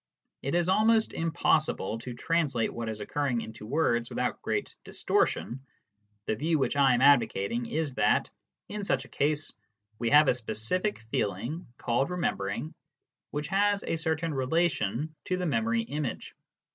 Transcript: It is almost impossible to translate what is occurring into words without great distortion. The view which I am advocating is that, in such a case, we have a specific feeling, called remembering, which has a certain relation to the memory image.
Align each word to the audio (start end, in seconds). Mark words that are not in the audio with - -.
It 0.41 0.55
is 0.55 0.67
almost 0.67 1.13
impossible 1.13 1.99
to 1.99 2.15
translate 2.15 2.73
what 2.73 2.89
is 2.89 3.01
occurring 3.01 3.41
into 3.41 3.67
words 3.67 4.09
without 4.09 4.41
great 4.41 4.73
distortion. 4.83 5.59
The 6.25 6.33
view 6.35 6.57
which 6.57 6.75
I 6.75 6.95
am 6.95 7.01
advocating 7.01 7.67
is 7.67 7.93
that, 7.93 8.27
in 8.67 8.83
such 8.83 9.05
a 9.05 9.09
case, 9.09 9.53
we 9.99 10.09
have 10.09 10.27
a 10.27 10.33
specific 10.33 10.97
feeling, 11.11 11.67
called 11.77 12.09
remembering, 12.09 12.73
which 13.29 13.49
has 13.49 13.83
a 13.83 13.95
certain 13.95 14.33
relation 14.33 15.13
to 15.25 15.37
the 15.37 15.45
memory 15.45 15.83
image. 15.83 16.33